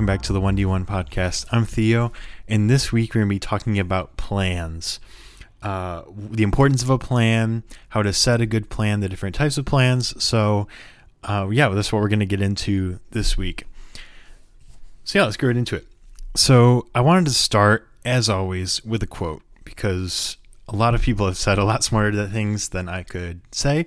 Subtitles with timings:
[0.00, 1.44] Welcome back to the 1D1 podcast.
[1.52, 2.10] I'm Theo,
[2.48, 4.98] and this week we're going to be talking about plans.
[5.62, 9.58] Uh, the importance of a plan, how to set a good plan, the different types
[9.58, 10.24] of plans.
[10.24, 10.68] So,
[11.24, 13.64] uh, yeah, that's what we're going to get into this week.
[15.04, 15.86] So, yeah, let's get right into it.
[16.34, 21.26] So, I wanted to start, as always, with a quote because a lot of people
[21.26, 23.84] have said a lot smarter things than I could say.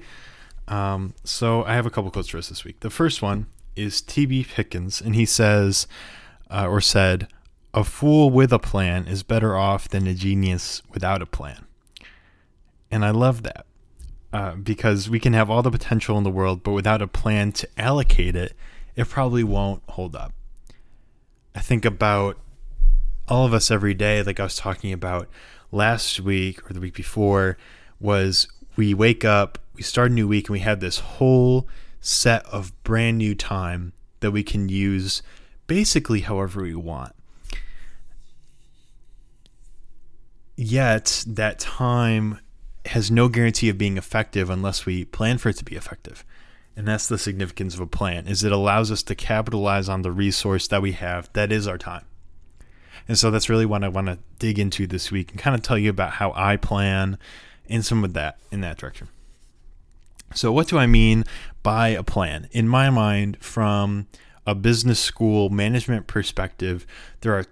[0.67, 2.81] Um, so, I have a couple quotes for us this week.
[2.81, 4.45] The first one is T.B.
[4.45, 5.88] Pickens, and he says,
[6.50, 7.27] uh, or said,
[7.73, 11.66] a fool with a plan is better off than a genius without a plan.
[12.92, 13.66] And I love that
[14.31, 17.52] uh, because we can have all the potential in the world, but without a plan
[17.53, 18.53] to allocate it,
[18.95, 20.34] it probably won't hold up.
[21.56, 22.38] I think about
[23.28, 25.28] all of us every day, like I was talking about
[25.72, 27.58] last week or the week before,
[28.00, 31.67] was we wake up, we start a new week, and we have this whole
[32.04, 35.23] set of brand new time that we can use
[35.66, 37.14] basically however we want.
[40.56, 42.40] Yet, that time
[42.86, 46.24] has no guarantee of being effective unless we plan for it to be effective.
[46.76, 50.12] And that's the significance of a plan is it allows us to capitalize on the
[50.12, 52.06] resource that we have that is our time.
[53.08, 55.62] And so that's really what I want to dig into this week and kind of
[55.62, 57.18] tell you about how I plan
[57.70, 59.08] and some of that in that direction.
[60.34, 61.23] So, what do I mean
[61.62, 62.48] by a plan?
[62.52, 64.08] In my mind, from
[64.45, 66.86] a business school management perspective,
[67.22, 67.45] there are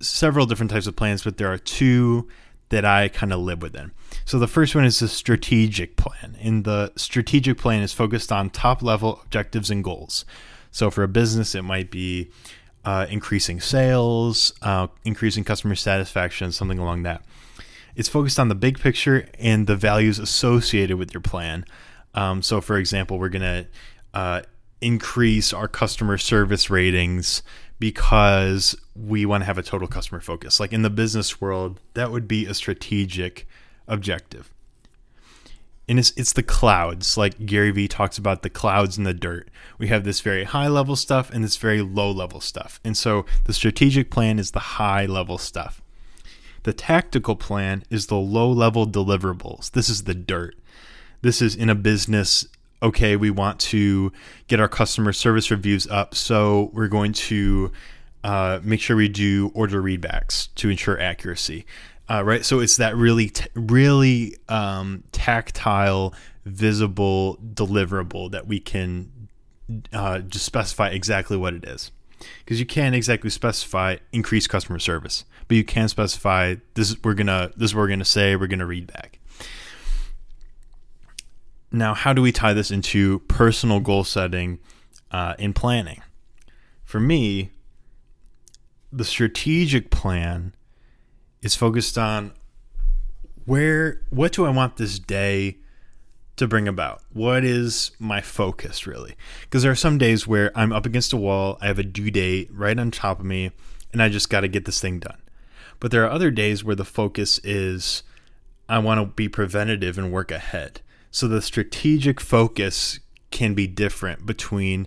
[0.00, 2.28] several different types of plans, but there are two
[2.68, 3.92] that I kind of live within.
[4.24, 8.50] So, the first one is the strategic plan, and the strategic plan is focused on
[8.50, 10.24] top level objectives and goals.
[10.70, 12.30] So, for a business, it might be
[12.84, 17.22] uh, increasing sales, uh, increasing customer satisfaction, something along that.
[17.96, 21.64] It's focused on the big picture and the values associated with your plan.
[22.18, 23.66] Um, so, for example, we're going to
[24.12, 24.42] uh,
[24.80, 27.44] increase our customer service ratings
[27.78, 30.58] because we want to have a total customer focus.
[30.58, 33.46] Like in the business world, that would be a strategic
[33.86, 34.52] objective.
[35.88, 39.48] And it's, it's the clouds, like Gary Vee talks about the clouds and the dirt.
[39.78, 42.80] We have this very high level stuff and this very low level stuff.
[42.82, 45.80] And so the strategic plan is the high level stuff.
[46.64, 49.70] The tactical plan is the low level deliverables.
[49.70, 50.56] This is the dirt
[51.22, 52.46] this is in a business.
[52.80, 54.12] Okay we want to
[54.46, 57.72] get our customer service reviews up so we're going to
[58.22, 61.66] uh, make sure we do order readbacks to ensure accuracy
[62.10, 62.44] uh, right?
[62.44, 66.14] So it's that really t- really um, tactile
[66.46, 69.28] visible deliverable that we can
[69.92, 71.90] uh, just specify exactly what it is.
[72.44, 77.14] Because you can't exactly specify increased customer service but you can specify this is we're
[77.14, 79.17] gonna this is what we're gonna say we're gonna read back
[81.70, 84.58] now, how do we tie this into personal goal setting
[85.10, 86.02] uh, in planning?
[86.84, 87.50] For me,
[88.90, 90.54] the strategic plan
[91.42, 92.32] is focused on
[93.44, 95.58] where, what do I want this day
[96.36, 97.02] to bring about?
[97.12, 99.14] What is my focus really?
[99.42, 102.10] Because there are some days where I'm up against a wall, I have a due
[102.10, 103.50] date right on top of me,
[103.92, 105.20] and I just got to get this thing done.
[105.80, 108.02] But there are other days where the focus is
[108.68, 110.80] I want to be preventative and work ahead.
[111.18, 113.00] So the strategic focus
[113.32, 114.86] can be different between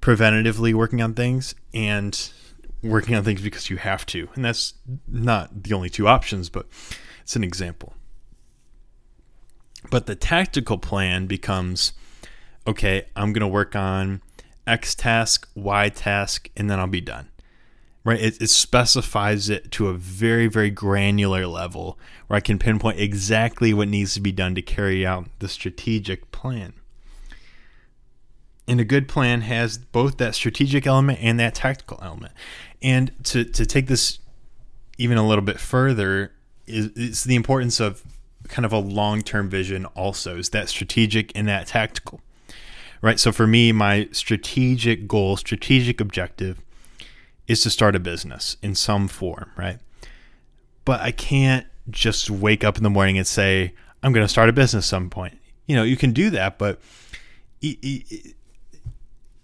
[0.00, 2.30] preventatively working on things and
[2.82, 4.26] working on things because you have to.
[4.34, 4.72] And that's
[5.06, 6.64] not the only two options, but
[7.20, 7.92] it's an example.
[9.90, 11.92] But the tactical plan becomes
[12.66, 14.22] okay, I'm going to work on
[14.66, 17.28] X task, Y task, and then I'll be done
[18.06, 18.20] right?
[18.20, 21.98] It, it, specifies it to a very, very granular level
[22.28, 26.30] where I can pinpoint exactly what needs to be done to carry out the strategic
[26.30, 26.72] plan.
[28.68, 32.32] And a good plan has both that strategic element and that tactical element.
[32.80, 34.20] And to, to take this
[34.98, 36.30] even a little bit further,
[36.68, 38.04] is, is the importance of
[38.44, 42.20] kind of a long term vision, also, is that strategic and that tactical.
[43.02, 43.18] Right.
[43.18, 46.62] So for me, my strategic goal, strategic objective
[47.48, 49.78] is to start a business in some form, right?
[50.84, 54.48] But I can't just wake up in the morning and say, I'm going to start
[54.48, 55.38] a business some point.
[55.66, 56.80] You know, you can do that, but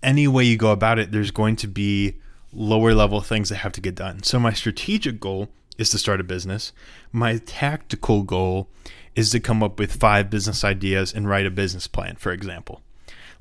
[0.02, 2.16] any way you go about it, there's going to be
[2.52, 4.22] lower level things that have to get done.
[4.22, 5.48] So my strategic goal
[5.78, 6.72] is to start a business.
[7.10, 8.68] My tactical goal
[9.14, 12.82] is to come up with five business ideas and write a business plan, for example.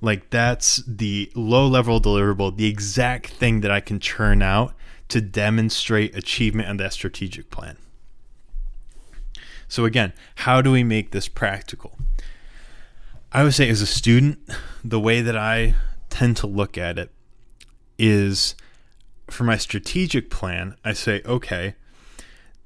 [0.01, 4.73] Like that's the low level deliverable, the exact thing that I can churn out
[5.09, 7.77] to demonstrate achievement on that strategic plan.
[9.67, 11.97] So again, how do we make this practical?
[13.31, 14.39] I would say as a student,
[14.83, 15.75] the way that I
[16.09, 17.11] tend to look at it
[17.97, 18.55] is
[19.29, 21.75] for my strategic plan, I say, okay,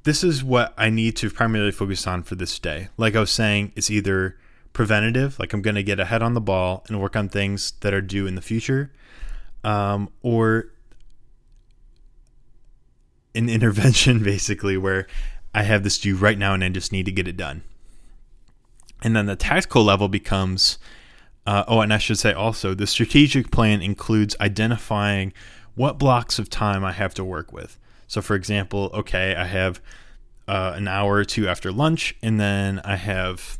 [0.03, 2.89] this is what I need to primarily focus on for this day.
[2.97, 4.37] Like I was saying, it's either
[4.75, 7.93] preventative, like I'm going to get ahead on the ball and work on things that
[7.93, 8.91] are due in the future,
[9.63, 10.67] um, or
[13.33, 15.07] an intervention basically where
[15.55, 17.63] I have this due right now and I just need to get it done.
[19.01, 20.77] And then the tactical level becomes
[21.47, 25.31] uh, oh, and I should say also the strategic plan includes identifying
[25.75, 27.77] what blocks of time I have to work with.
[28.07, 29.79] So, for example, okay, I have
[30.47, 33.59] uh, an hour or two after lunch, and then I have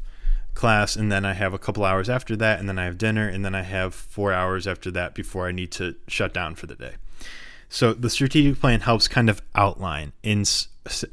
[0.56, 3.28] class, and then I have a couple hours after that, and then I have dinner,
[3.28, 6.66] and then I have four hours after that before I need to shut down for
[6.66, 6.96] the day.
[7.69, 10.50] So, the strategic plan helps kind of outline and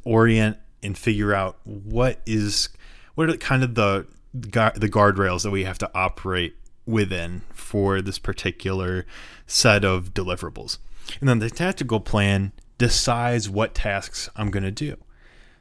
[0.05, 2.69] orient and figure out what is
[3.15, 6.57] what are kind of the the guardrails that we have to operate
[6.87, 9.05] within for this particular
[9.47, 10.79] set of deliverables.
[11.21, 14.97] And then the tactical plan decides what tasks I'm going to do.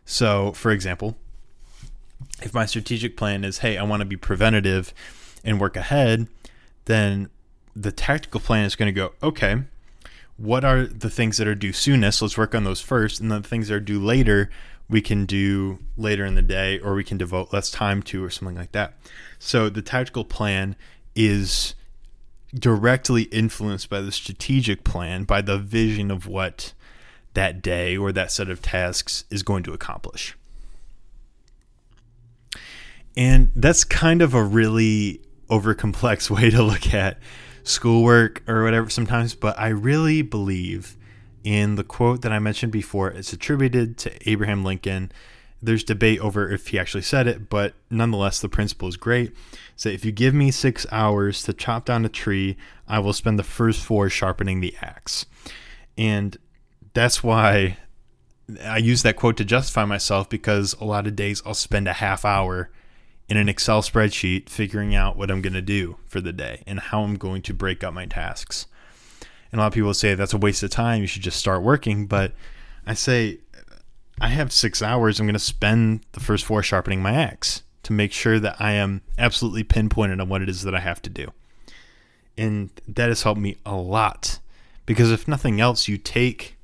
[0.05, 1.17] So, for example,
[2.45, 4.93] if my strategic plan is, hey, I want to be preventative
[5.43, 6.27] and work ahead,
[6.85, 7.29] then
[7.75, 9.63] the tactical plan is going to go, okay,
[10.37, 12.21] what are the things that are due soonest?
[12.21, 13.19] Let's work on those first.
[13.19, 14.49] And the things that are due later,
[14.89, 18.29] we can do later in the day or we can devote less time to or
[18.29, 18.93] something like that.
[19.39, 20.75] So the tactical plan
[21.15, 21.75] is
[22.53, 26.73] directly influenced by the strategic plan, by the vision of what
[27.33, 30.35] that day or that set of tasks is going to accomplish.
[33.15, 37.17] And that's kind of a really overcomplex way to look at
[37.63, 40.97] schoolwork or whatever sometimes, but I really believe
[41.43, 43.09] in the quote that I mentioned before.
[43.09, 45.11] It's attributed to Abraham Lincoln
[45.61, 49.33] there's debate over if he actually said it, but nonetheless, the principle is great.
[49.75, 52.57] So if you give me six hours to chop down a tree,
[52.87, 55.25] I will spend the first four sharpening the axe.
[55.97, 56.37] And
[56.93, 57.77] that's why
[58.63, 61.93] I use that quote to justify myself because a lot of days I'll spend a
[61.93, 62.71] half hour
[63.31, 66.81] in an Excel spreadsheet figuring out what I'm going to do for the day and
[66.81, 68.65] how I'm going to break up my tasks.
[69.49, 70.99] And a lot of people say that's a waste of time.
[70.99, 72.07] You should just start working.
[72.07, 72.33] But
[72.85, 73.37] I say
[74.19, 75.17] I have six hours.
[75.17, 78.73] I'm going to spend the first four sharpening my axe to make sure that I
[78.73, 81.31] am absolutely pinpointed on what it is that I have to do.
[82.37, 84.39] And that has helped me a lot
[84.85, 86.57] because if nothing else, you take,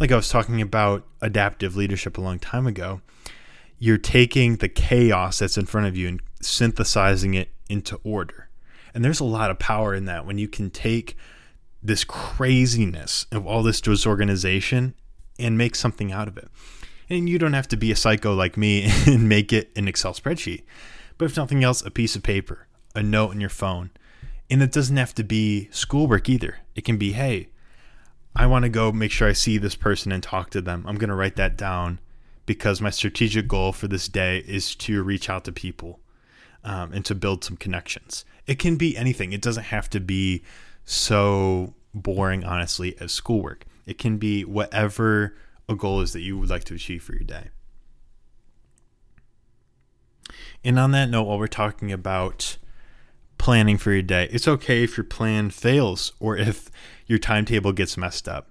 [0.00, 3.02] like I was talking about adaptive leadership a long time ago,
[3.78, 8.48] you're taking the chaos that's in front of you and synthesizing it into order.
[8.94, 11.16] And there's a lot of power in that when you can take
[11.82, 14.94] this craziness of all this disorganization
[15.38, 16.48] and make something out of it.
[17.08, 20.14] And you don't have to be a psycho like me and make it an Excel
[20.14, 20.64] spreadsheet.
[21.18, 23.90] But if nothing else, a piece of paper, a note in your phone.
[24.50, 26.58] And it doesn't have to be schoolwork either.
[26.74, 27.48] It can be, hey,
[28.34, 30.84] I want to go make sure I see this person and talk to them.
[30.86, 32.00] I'm going to write that down
[32.46, 36.00] because my strategic goal for this day is to reach out to people
[36.64, 38.24] um, and to build some connections.
[38.46, 40.42] It can be anything, it doesn't have to be
[40.84, 43.64] so boring, honestly, as schoolwork.
[43.86, 45.36] It can be whatever
[45.68, 47.48] a goal is that you would like to achieve for your day.
[50.64, 52.56] And on that note, while we're talking about
[53.38, 56.70] planning for your day, it's okay if your plan fails or if
[57.06, 58.50] your timetable gets messed up.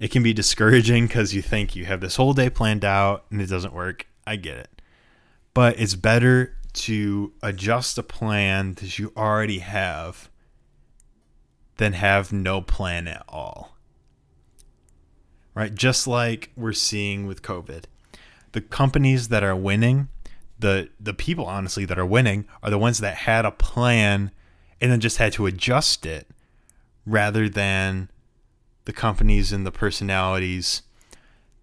[0.00, 3.40] It can be discouraging because you think you have this whole day planned out and
[3.40, 4.06] it doesn't work.
[4.26, 4.82] I get it.
[5.54, 10.28] But it's better to adjust a plan that you already have
[11.76, 13.76] than have no plan at all
[15.54, 15.74] right?
[15.74, 17.84] Just like we're seeing with COVID.
[18.52, 20.08] The companies that are winning,
[20.58, 24.30] the the people honestly that are winning are the ones that had a plan
[24.80, 26.28] and then just had to adjust it
[27.06, 28.10] rather than
[28.90, 30.82] the companies and the personalities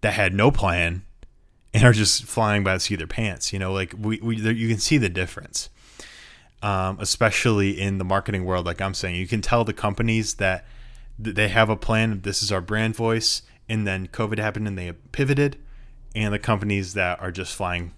[0.00, 1.02] that had no plan
[1.74, 3.52] and are just flying by the seat of their pants.
[3.52, 5.68] You know, like we, we you can see the difference,
[6.62, 8.64] um, especially in the marketing world.
[8.64, 10.64] Like I'm saying, you can tell the companies that
[11.18, 12.22] they have a plan.
[12.22, 15.58] This is our brand voice, and then COVID happened and they pivoted,
[16.14, 17.92] and the companies that are just flying,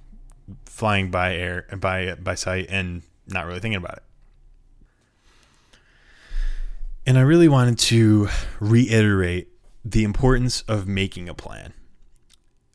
[0.66, 4.02] flying by air by by sight and not really thinking about it.
[7.10, 8.28] And I really wanted to
[8.60, 9.48] reiterate
[9.84, 11.72] the importance of making a plan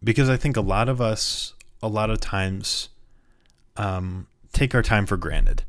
[0.04, 2.90] because I think a lot of us, a lot of times,
[3.78, 5.64] um, take our time for granted.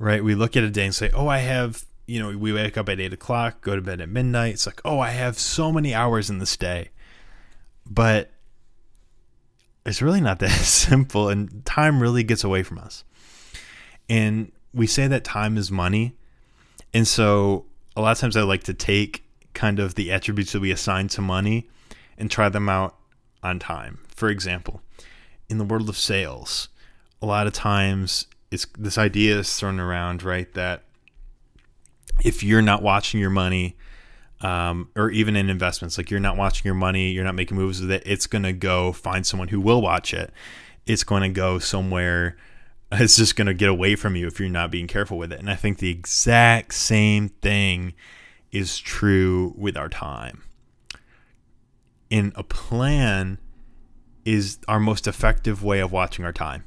[0.00, 0.24] Right?
[0.24, 2.88] We look at a day and say, "Oh, I have you know, we wake up
[2.88, 4.54] at eight o'clock, go to bed at midnight.
[4.54, 6.88] It's like, oh, I have so many hours in this day.
[7.86, 8.32] But
[9.86, 13.04] it's really not that simple, and time really gets away from us.
[14.08, 16.16] And we say that time is money.
[16.92, 17.66] And so
[17.96, 21.08] a lot of times I like to take kind of the attributes that we assign
[21.08, 21.68] to money
[22.18, 22.96] and try them out
[23.42, 23.98] on time.
[24.08, 24.82] For example,
[25.48, 26.68] in the world of sales,
[27.22, 30.52] a lot of times it's this idea is thrown around, right?
[30.54, 30.84] That
[32.24, 33.76] if you're not watching your money,
[34.42, 37.80] um, or even in investments, like you're not watching your money, you're not making moves
[37.80, 40.32] with it, it's going to go find someone who will watch it.
[40.86, 42.36] It's going to go somewhere.
[42.98, 45.38] It's just going to get away from you if you're not being careful with it.
[45.38, 47.94] And I think the exact same thing
[48.50, 50.42] is true with our time.
[52.08, 53.38] In a plan
[54.24, 56.64] is our most effective way of watching our time.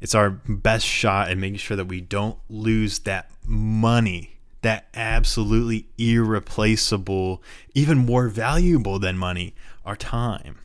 [0.00, 5.86] It's our best shot at making sure that we don't lose that money, that absolutely
[5.98, 7.42] irreplaceable,
[7.74, 9.54] even more valuable than money,
[9.84, 10.58] our time.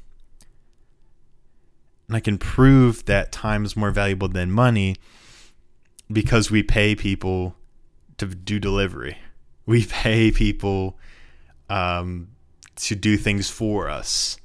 [2.08, 4.96] And I can prove that time is more valuable than money
[6.12, 7.56] because we pay people
[8.18, 9.18] to do delivery.
[9.66, 10.98] We pay people
[11.70, 12.30] um,
[12.78, 14.38] to do things for us.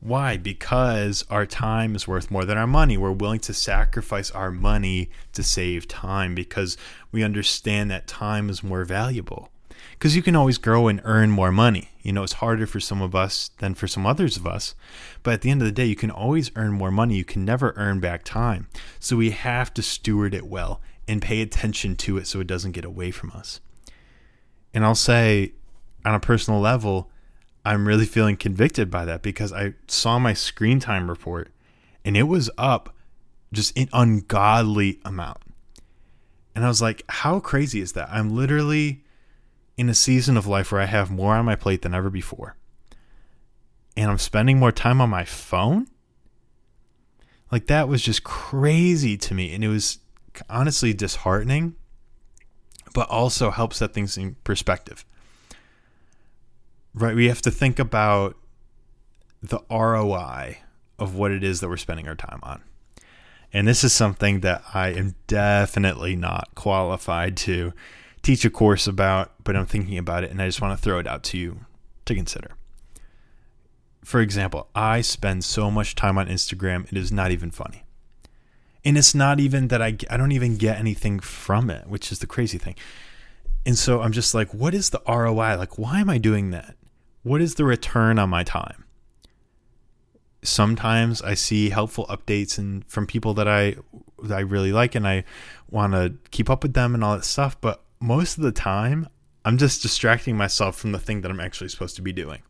[0.00, 0.36] Why?
[0.36, 2.96] Because our time is worth more than our money.
[2.96, 6.76] We're willing to sacrifice our money to save time because
[7.10, 9.50] we understand that time is more valuable.
[9.92, 11.90] Because you can always grow and earn more money.
[12.02, 14.74] You know, it's harder for some of us than for some others of us.
[15.22, 17.16] But at the end of the day, you can always earn more money.
[17.16, 18.68] You can never earn back time.
[19.00, 22.72] So we have to steward it well and pay attention to it so it doesn't
[22.72, 23.60] get away from us.
[24.72, 25.52] And I'll say,
[26.04, 27.10] on a personal level,
[27.64, 31.50] I'm really feeling convicted by that because I saw my screen time report
[32.04, 32.94] and it was up
[33.52, 35.38] just an ungodly amount.
[36.54, 38.08] And I was like, how crazy is that?
[38.10, 39.04] I'm literally
[39.78, 42.56] in a season of life where I have more on my plate than ever before.
[43.96, 45.88] And I'm spending more time on my phone?
[47.50, 49.54] Like that was just crazy to me.
[49.54, 50.00] And it was
[50.50, 51.76] honestly disheartening,
[52.92, 55.06] but also helps set things in perspective
[56.94, 57.14] right?
[57.14, 58.36] We have to think about
[59.42, 60.58] the ROI
[60.98, 62.62] of what it is that we're spending our time on.
[63.52, 67.72] And this is something that I am definitely not qualified to
[68.22, 70.98] teach a course about, but I'm thinking about it and I just want to throw
[70.98, 71.60] it out to you
[72.04, 72.50] to consider.
[74.04, 77.84] For example, I spend so much time on Instagram, it is not even funny.
[78.84, 82.20] And it's not even that I, I don't even get anything from it, which is
[82.20, 82.76] the crazy thing.
[83.66, 85.56] And so I'm just like, what is the ROI?
[85.56, 86.76] Like, why am I doing that?
[87.28, 88.84] what is the return on my time?
[90.42, 93.76] Sometimes I see helpful updates and from people that I
[94.22, 95.24] that I really like and I
[95.70, 99.08] want to keep up with them and all that stuff, but most of the time
[99.44, 102.42] I'm just distracting myself from the thing that I'm actually supposed to be doing.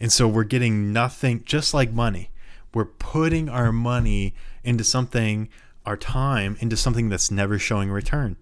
[0.00, 2.30] And so we're getting nothing just like money.
[2.72, 5.48] We're putting our money into something,
[5.84, 8.36] our time into something that's never showing return.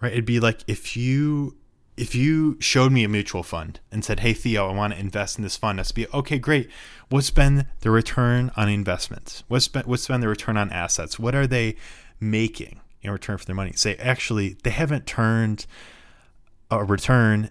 [0.00, 0.12] Right?
[0.12, 1.56] It'd be like if you
[1.96, 5.38] if you showed me a mutual fund and said, "Hey Theo, I want to invest
[5.38, 6.70] in this fund," I'd be okay, great.
[7.08, 9.42] What's been the return on investments?
[9.48, 11.18] What's been what's been the return on assets?
[11.18, 11.76] What are they
[12.20, 13.72] making in return for their money?
[13.74, 15.66] Say, actually, they haven't turned
[16.70, 17.50] a return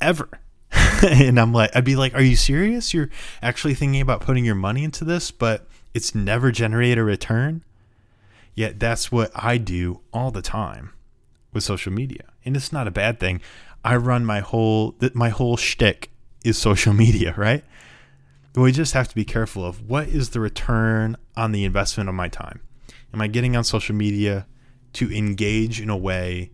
[0.00, 0.28] ever.
[1.02, 2.92] and I'm like, I'd be like, "Are you serious?
[2.92, 3.10] You're
[3.42, 7.62] actually thinking about putting your money into this, but it's never generated a return?"
[8.54, 10.92] Yet that's what I do all the time
[11.52, 13.40] with social media, and it's not a bad thing.
[13.84, 16.10] I run my whole my whole shtick
[16.44, 17.64] is social media, right?
[18.54, 22.14] We just have to be careful of what is the return on the investment of
[22.14, 22.60] my time.
[23.14, 24.44] Am I getting on social media
[24.94, 26.50] to engage in a way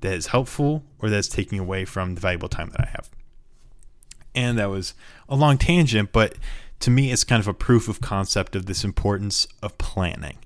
[0.00, 3.10] that is helpful or that's taking away from the valuable time that I have?
[4.34, 4.94] And that was
[5.28, 6.36] a long tangent, but
[6.80, 10.38] to me, it's kind of a proof of concept of this importance of planning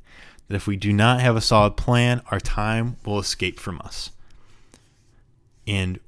[0.48, 4.10] that if we do not have a solid plan, our time will escape from us.
[5.68, 6.00] And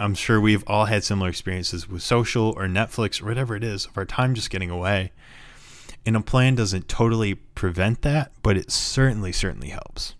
[0.00, 3.86] I'm sure we've all had similar experiences with social or Netflix or whatever it is
[3.86, 5.12] of our time just getting away.
[6.06, 10.14] And a plan doesn't totally prevent that, but it certainly, certainly helps.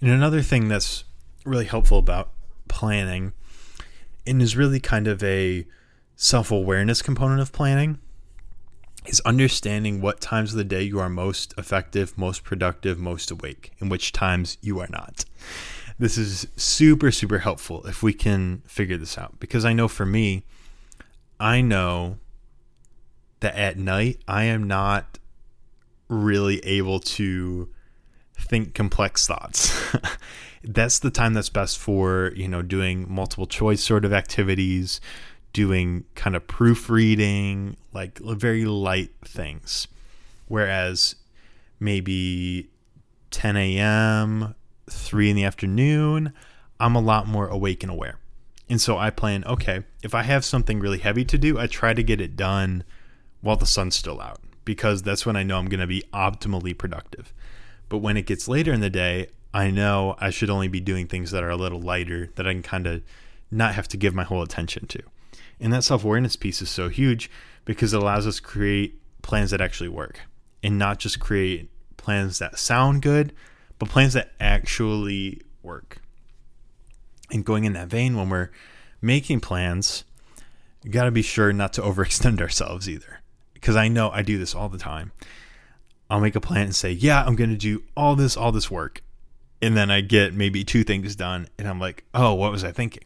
[0.00, 1.04] And another thing that's
[1.44, 2.30] really helpful about
[2.68, 3.32] planning
[4.26, 5.66] and is really kind of a
[6.16, 7.98] self awareness component of planning
[9.06, 13.72] is understanding what times of the day you are most effective, most productive, most awake,
[13.78, 15.24] and which times you are not.
[15.98, 19.38] This is super, super helpful if we can figure this out.
[19.40, 20.44] Because I know for me,
[21.38, 22.18] I know
[23.40, 25.18] that at night I am not
[26.08, 27.68] really able to
[28.38, 29.72] think complex thoughts.
[30.64, 35.00] that's the time that's best for, you know, doing multiple choice sort of activities,
[35.52, 39.88] doing kind of proofreading, like very light things.
[40.48, 41.16] Whereas
[41.80, 42.68] maybe
[43.30, 44.54] 10 a.m.,
[44.88, 46.32] three in the afternoon,
[46.78, 48.18] I'm a lot more awake and aware.
[48.68, 51.94] And so I plan, okay, if I have something really heavy to do, I try
[51.94, 52.84] to get it done
[53.40, 56.76] while the sun's still out because that's when I know I'm going to be optimally
[56.76, 57.32] productive.
[57.88, 61.06] But when it gets later in the day, I know I should only be doing
[61.06, 63.02] things that are a little lighter that I can kind of
[63.50, 65.02] not have to give my whole attention to.
[65.60, 67.30] And that self awareness piece is so huge
[67.64, 70.20] because it allows us to create plans that actually work
[70.62, 73.32] and not just create plans that sound good,
[73.78, 75.98] but plans that actually work.
[77.30, 78.50] And going in that vein, when we're
[79.00, 80.04] making plans,
[80.82, 83.20] you got to be sure not to overextend ourselves either.
[83.66, 85.10] Because I know I do this all the time.
[86.08, 88.70] I'll make a plan and say, yeah, I'm going to do all this, all this
[88.70, 89.02] work.
[89.60, 91.48] And then I get maybe two things done.
[91.58, 93.02] And I'm like, oh, what was I thinking?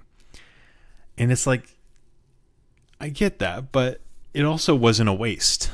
[1.17, 1.77] And it's like,
[3.01, 4.03] I get that, but
[4.35, 5.71] it also wasn't a waste.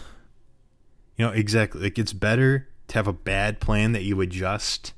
[1.16, 1.80] You know, exactly.
[1.80, 4.92] Like it's better to have a bad plan that you adjust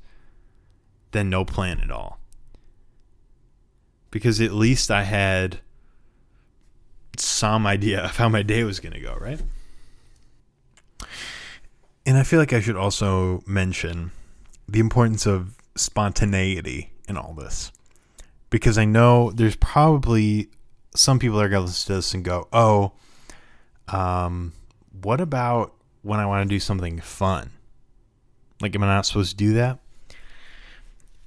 [1.13, 2.19] than no plan at all.
[4.11, 5.61] Because at least I had
[7.17, 9.41] some idea of how my day was going to go, right?
[12.05, 14.11] And I feel like I should also mention
[14.67, 17.71] the importance of spontaneity in all this.
[18.49, 20.49] Because I know there's probably
[20.95, 22.93] some people that are going to listen to this and go, oh,
[23.87, 24.53] um,
[25.01, 27.51] what about when I want to do something fun?
[28.61, 29.79] Like, am I not supposed to do that?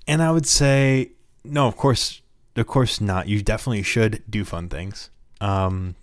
[0.06, 1.12] And I would say,
[1.44, 2.20] no, of course,
[2.56, 3.28] of course not.
[3.28, 5.10] You definitely should do fun things.
[5.40, 5.96] Um,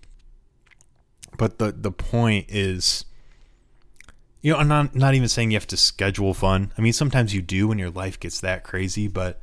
[1.38, 3.06] but the the point is,
[4.41, 6.71] you know, I'm not not even saying you have to schedule fun.
[6.78, 9.39] I mean, sometimes you do when your life gets that crazy, but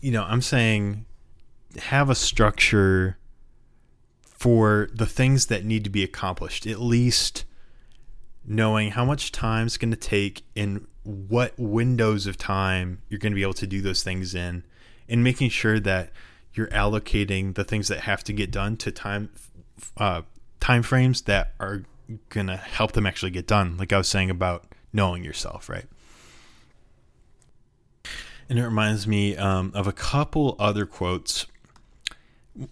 [0.00, 1.06] you know, I'm saying
[1.78, 3.18] have a structure
[4.22, 6.66] for the things that need to be accomplished.
[6.66, 7.44] At least
[8.44, 13.32] knowing how much time is going to take and what windows of time you're going
[13.32, 14.62] to be able to do those things in
[15.08, 16.10] and making sure that
[16.54, 19.30] you're allocating the things that have to get done to time
[19.96, 20.22] uh,
[20.60, 21.82] time frames that are
[22.32, 25.86] to help them actually get done like i was saying about knowing yourself right
[28.50, 31.46] and it reminds me um, of a couple other quotes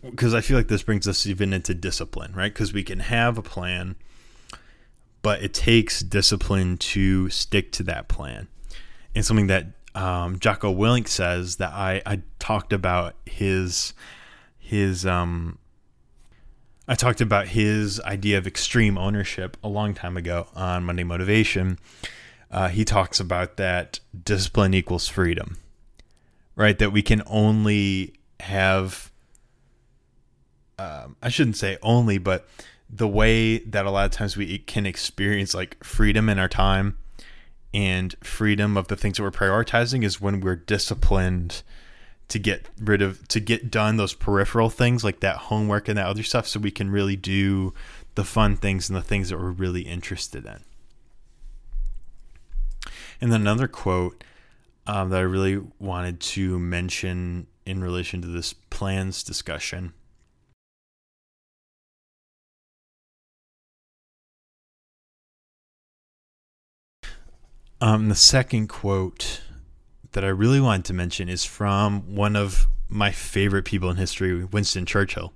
[0.02, 3.36] because i feel like this brings us even into discipline right because we can have
[3.36, 3.96] a plan
[5.26, 8.46] but it takes discipline to stick to that plan.
[9.12, 13.92] And something that um, Jocko Willink says that I, I talked about his
[14.56, 15.58] his um
[16.88, 21.78] I talked about his idea of extreme ownership a long time ago on Monday Motivation.
[22.50, 25.58] Uh, he talks about that discipline equals freedom,
[26.54, 26.78] right?
[26.78, 29.10] That we can only have,
[30.78, 32.48] um, I shouldn't say only, but
[32.88, 36.98] the way that a lot of times we can experience like freedom in our time
[37.74, 41.64] and freedom of the things that we're prioritizing is when we're disciplined
[42.28, 46.06] to get rid of to get done those peripheral things like that homework and that
[46.06, 47.72] other stuff so we can really do
[48.16, 50.60] the fun things and the things that we're really interested in.
[53.20, 54.24] And then another quote
[54.86, 59.92] um, that i really wanted to mention in relation to this plans discussion.
[67.80, 69.42] Um, the second quote
[70.16, 74.44] that I really wanted to mention is from one of my favorite people in history,
[74.44, 75.34] Winston Churchill.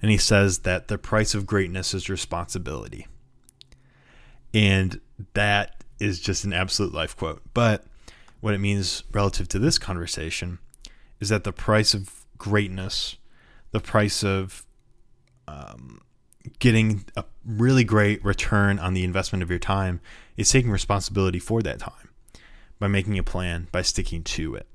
[0.00, 3.08] And he says that the price of greatness is responsibility.
[4.54, 5.00] And
[5.32, 7.42] that is just an absolute life quote.
[7.52, 7.84] But
[8.40, 10.60] what it means relative to this conversation
[11.18, 13.16] is that the price of greatness,
[13.72, 14.64] the price of
[15.48, 16.00] um,
[16.60, 20.00] getting a really great return on the investment of your time
[20.36, 22.03] is taking responsibility for that time
[22.84, 24.66] by making a plan, by sticking to it.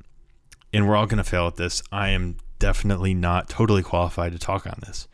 [0.74, 1.84] And we're all going to fail at this.
[1.91, 5.08] I am definitely not totally qualified to talk on this.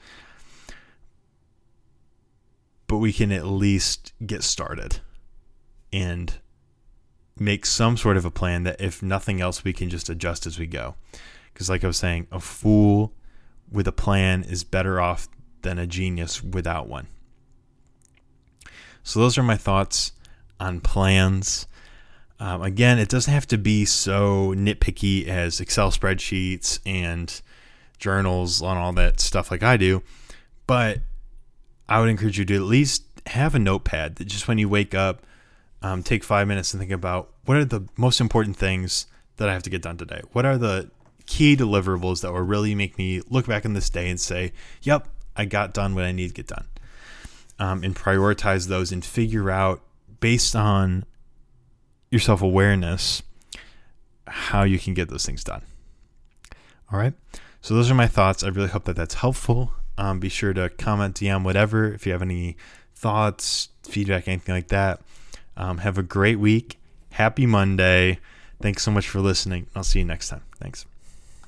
[2.87, 5.01] But we can at least get started
[5.91, 6.35] and
[7.37, 10.57] make some sort of a plan that, if nothing else, we can just adjust as
[10.57, 10.95] we go.
[11.53, 13.11] Because, like I was saying, a fool
[13.69, 15.27] with a plan is better off
[15.63, 17.07] than a genius without one.
[19.03, 20.13] So, those are my thoughts
[20.61, 21.67] on plans.
[22.39, 27.41] Um, again, it doesn't have to be so nitpicky as Excel spreadsheets and
[27.97, 30.03] journals and all that stuff like I do,
[30.67, 30.99] but
[31.87, 34.93] I would encourage you to at least have a notepad that just when you wake
[34.93, 35.25] up,
[35.81, 39.53] um, take five minutes and think about what are the most important things that I
[39.53, 40.21] have to get done today?
[40.31, 40.89] What are the
[41.25, 45.07] key deliverables that will really make me look back on this day and say, yep,
[45.35, 46.67] I got done what I need to get done.
[47.57, 49.81] Um, and prioritize those and figure out
[50.19, 51.05] based on
[52.15, 53.21] your self awareness
[54.27, 55.61] how you can get those things done.
[56.91, 57.13] All right.
[57.61, 58.41] So those are my thoughts.
[58.43, 59.73] I really hope that that's helpful.
[59.97, 62.57] Um, be sure to comment, DM, whatever, if you have any
[62.95, 65.01] thoughts, feedback, anything like that.
[65.57, 66.79] Um, have a great week.
[67.11, 68.19] Happy Monday.
[68.61, 69.67] Thanks so much for listening.
[69.75, 70.43] I'll see you next time.
[70.57, 70.85] Thanks.